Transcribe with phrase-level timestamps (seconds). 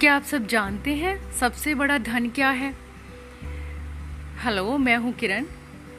[0.00, 2.74] क्या आप सब जानते हैं सबसे बड़ा धन क्या है?
[4.44, 5.44] हेलो मैं हूँ किरण।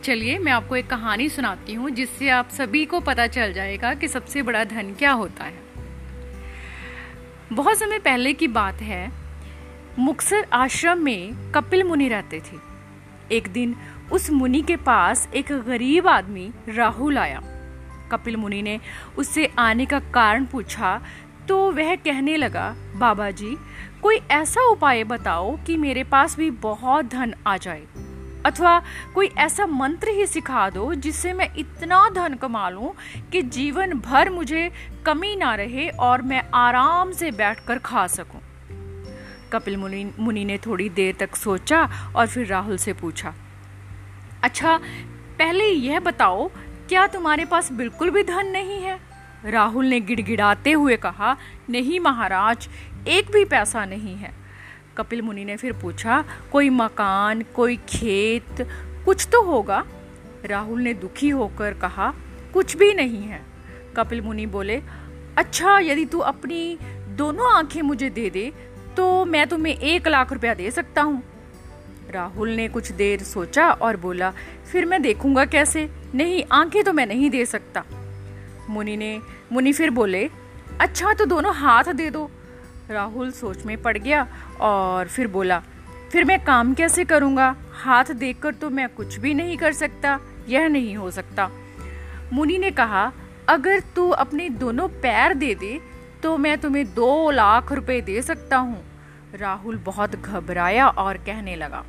[0.03, 4.07] चलिए, मैं आपको एक कहानी सुनाती हूँ जिससे आप सभी को पता चल जाएगा कि
[4.07, 5.53] सबसे बड़ा धन क्या होता है।
[7.53, 9.11] बहुत समय पहले की बात है,
[9.99, 12.57] मुक्सर आश्रम में कपिल मुनि रहते थे।
[13.35, 13.75] एक दिन
[14.11, 17.41] उस मुनि के पास एक गरीब आदमी राहुल आया।
[18.11, 18.79] कपिल मुनि ने
[19.17, 21.01] उससे आने का कारण पूछा
[21.51, 23.57] तो वह कहने लगा बाबा जी
[24.01, 27.81] कोई ऐसा उपाय बताओ कि मेरे पास भी बहुत धन आ जाए।
[28.45, 28.81] अथवा
[29.15, 32.93] कोई ऐसा मंत्र ही सिखा दो जिससे मैं इतना धन कमा लूँ
[33.31, 34.71] कि जीवन भर मुझे
[35.05, 38.41] कमी ना रहे और मैं आराम से बैठकर खा सकूँ।
[39.53, 43.33] कपिल मुनि मुनि ने थोड़ी देर तक सोचा और फिर राहुल से पूछा
[44.43, 44.77] अच्छा
[45.37, 46.47] पहले यह बताओ,
[46.89, 49.10] क्या तुम्हारे पास बिल्कुल भी धन नहीं है?
[49.45, 51.37] राहुल ने गिड़गिड़ाते हुए कहा,
[51.69, 52.69] नहीं महाराज,
[53.07, 54.31] एक भी पैसा नहीं है।
[54.97, 58.67] कपिल मुनि ने फिर पूछा, कोई मकान, कोई खेत,
[59.05, 59.83] कुछ तो होगा?
[60.45, 62.13] राहुल ने दुखी होकर कहा,
[62.53, 63.41] कुछ भी नहीं है।
[63.97, 64.81] कपिल मुनि बोले
[65.37, 66.77] अच्छा यदि तू अपनी
[67.09, 68.51] दोनों आँखें मुझे दे दे
[68.97, 71.23] तो मैं तुम्हें एक लाख रुपया दे सकता हूँ।
[72.11, 74.33] राहुल ने कुछ देर सोचा और बोला,
[74.71, 75.89] फिर मैं देखूँगा कैसे?
[76.15, 77.83] नहीं, आँखें तो मैं नहीं दे सकता।
[78.71, 79.19] मुनि ने
[79.51, 80.29] मुनि फिर बोले
[80.81, 82.29] अच्छा तो दोनों हाथ दे दो।
[82.89, 84.27] राहुल सोच में पड़ गया
[84.61, 85.61] और फिर बोला,
[86.11, 87.55] फिर मैं काम कैसे करूँगा?
[87.73, 91.49] हाथ देखकर तो मैं कुछ भी नहीं कर सकता, यह नहीं हो सकता।
[92.33, 93.11] मुनि ने कहा,
[93.49, 95.79] अगर तू अपने दोनों पैर दे दे
[96.23, 98.83] तो मैं तुम्हें दो लाख रुपए दे सकता हूँ।
[99.35, 101.83] राहुल बहुत घबराया और कहने लगा,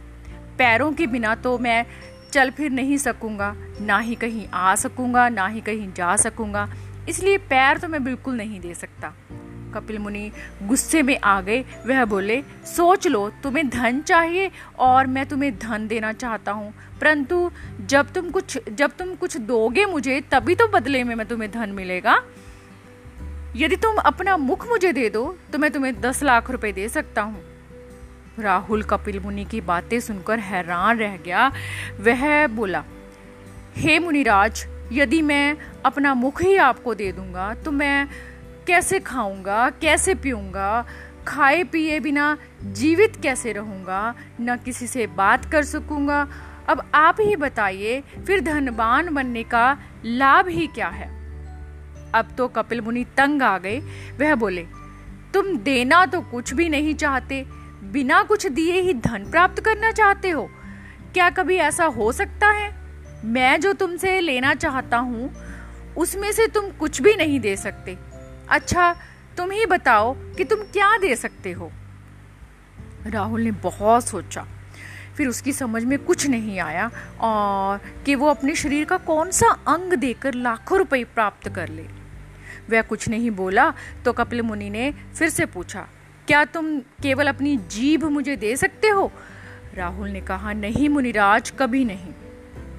[0.59, 1.85] पैरों के बिना तो मैं
[2.33, 6.69] चल फिर नहीं सकूँगा, ना ही कहीं आ सकूँगा, ना ही कहीं जा सकूँगा।
[7.09, 9.13] इसलिए पैर तो मैं बिल्कुल नहीं दे सकता।
[9.75, 10.31] कपिल मुनि
[10.63, 15.87] गुस्से में आ गए। वह बोले, सोच लो, तुम्हें धन चाहिए और मैं तुम्हें धन
[15.89, 17.51] देना चाहता हूँ। परंतु
[17.87, 21.71] जब तुम कुछ, जब तुम कुछ दोगे मुझे, तभी तो बदले में मैं तुम्हें धन
[21.71, 22.23] मिलेगा।
[23.57, 27.23] यदि तुम अपना मुख मुझे दे दो तो मैं तुम्हें दस लाख रुपए दे सकता
[27.23, 27.52] हूँ।
[28.39, 31.47] राहुल कपिल मुनि की बातें सुनकर हैरान रह गया।
[32.01, 32.85] वह बोला,
[33.77, 38.09] हे मुनिराज, यदि मैं अपना मुख ही आपको दे दूँगा तो मैं
[38.67, 40.85] कैसे खाऊँगा, कैसे पीऊँगा?
[41.27, 44.15] खाए पिए बिना जीवित कैसे रहूँगा?
[44.41, 46.27] न किसी से बात कर सकूँगा।
[46.69, 51.11] अब आप ही बताइए, फिर धनवान बनने का लाभ ही क्या है?
[52.15, 53.79] अब तो कपिल मुनि तंग आ गए।
[54.21, 54.67] वह बोले,
[55.35, 57.45] तुम देना तो कुछ भी नहीं चाहते।
[57.85, 60.51] बिना कुछ दिए ही धन प्राप्त करना चाहते हो?
[61.15, 62.75] क्या कभी ऐसा हो सकता है?
[63.25, 65.35] मैं जो तुमसे लेना चाहता हूँ,
[65.97, 67.99] उसमें से तुम कुछ भी नहीं दे सकते।
[68.49, 68.97] अच्छा
[69.37, 71.73] तुम ही बताओ कि तुम क्या दे सकते हो?
[73.07, 74.47] राहुल ने बहुत सोचा।
[75.17, 76.91] फिर उसकी समझ में कुछ नहीं आया
[77.21, 81.83] और कि वो अपने शरीर का कौन सा अंग देकर लाखों रुपए प्राप्त कर ले।
[82.71, 83.73] वह कुछ नहीं बोला
[84.05, 85.89] तो कपिल मुनि ने फिर से पूछा
[86.27, 89.13] क्या तुम केवल अपनी जीभ मुझे दे सकते हो?
[89.75, 92.13] राहुल ने कहा, नहीं मुनिराज, कभी नहीं।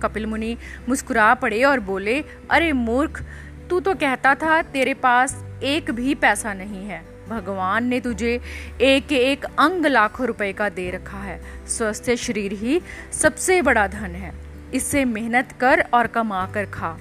[0.01, 0.57] कपिल मुनि
[0.89, 3.23] मुस्कुरा पड़े और बोले, अरे मूर्ख,
[3.69, 8.41] तू तो कहता था तेरे पास एक भी पैसा नहीं है। भगवान ने तुझे
[8.81, 12.81] एक एक अंग लाखों रुपए का दे रखा है। स्वस्थ शरीर ही
[13.11, 14.33] सबसे बड़ा धन है।
[14.73, 16.97] इससे मेहनत कर और कमा कर खा।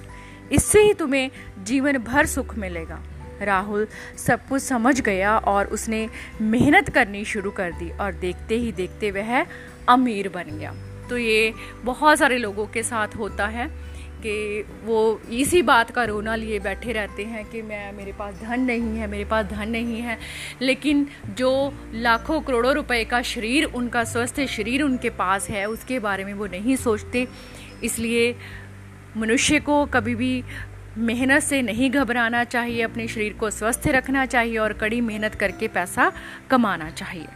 [0.51, 1.31] इससे ही तुम्हें
[1.63, 3.03] जीवन भर सुख मिलेगा।
[3.45, 3.87] राहुल
[4.17, 6.09] सब कुछ समझ गया और उसने
[6.41, 9.45] मेहनत करनी शुरू कर दी और देखते ही देखते वह
[9.89, 10.73] अमीर बन गया।
[11.09, 13.93] तो ये बहुत सारे लोगों के साथ होता है
[14.25, 18.59] कि वो इसी बात का रोना लिए बैठे रहते हैं कि मैं, मेरे पास धन
[18.59, 20.17] नहीं है, मेरे पास धन नहीं है।
[20.61, 26.23] लेकिन जो लाखों करोड़ों रुपए का शरीर, उनका स्वस्थ शरीर उनके पास है, उसके बारे
[26.23, 27.27] में वो नहीं सोचते।
[27.83, 28.35] इसलिए
[29.17, 30.43] मनुष्य को कभी भी
[30.97, 35.67] मेहनत से नहीं घबराना चाहिए, अपने शरीर को स्वस्थ रखना चाहिए और कड़ी मेहनत करके
[35.67, 36.11] पैसा
[36.49, 37.27] कमाना चाहिए।